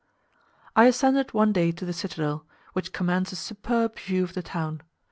I 0.75 0.85
ascended 0.85 1.31
one 1.35 1.53
day 1.53 1.71
to 1.73 1.85
the 1.85 1.93
citadel, 1.93 2.47
which 2.73 2.91
commands 2.91 3.33
a 3.33 3.35
superb 3.35 3.99
view 3.99 4.23
of 4.23 4.33
the 4.33 4.41
town. 4.41 4.81